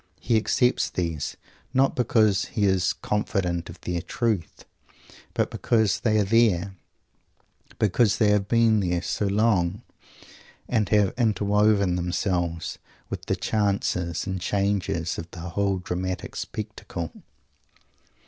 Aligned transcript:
He 0.19 0.35
accepts 0.35 0.89
these, 0.89 1.37
not 1.75 1.95
because 1.95 2.45
he 2.45 2.65
is 2.65 2.91
confident 2.91 3.69
of 3.69 3.79
their 3.81 4.01
"truth" 4.01 4.65
but 5.35 5.51
because 5.51 5.99
they 5.99 6.17
are 6.17 6.23
there; 6.23 6.75
because 7.77 8.17
they 8.17 8.31
have 8.31 8.47
been 8.47 8.79
there 8.79 9.03
so 9.03 9.27
long, 9.27 9.83
and 10.67 10.89
have 10.89 11.13
interwoven 11.19 11.97
themselves 11.97 12.79
with 13.11 13.27
the 13.27 13.35
chances 13.35 14.25
and 14.25 14.41
changes 14.41 15.19
of 15.19 15.29
the 15.29 15.41
whole 15.41 15.77
dramatic 15.77 16.35
spectacle. 16.35 17.11